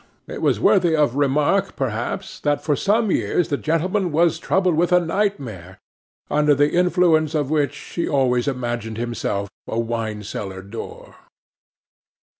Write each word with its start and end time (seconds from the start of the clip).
It 0.27 0.41
was 0.41 0.59
worthy 0.59 0.95
of 0.95 1.15
remark, 1.15 1.75
perhaps, 1.75 2.39
that 2.39 2.63
for 2.63 2.75
some 2.75 3.11
years 3.11 3.49
the 3.49 3.55
gentleman 3.57 4.11
was 4.11 4.39
troubled 4.39 4.73
with 4.73 4.91
a 4.91 4.99
night 4.99 5.39
mare, 5.39 5.77
under 6.27 6.55
the 6.55 6.71
influence 6.71 7.35
of 7.35 7.51
which 7.51 7.77
he 7.77 8.09
always 8.09 8.47
imagined 8.47 8.97
himself 8.97 9.47
a 9.67 9.77
wine 9.79 10.23
cellar 10.23 10.63
door. 10.63 11.17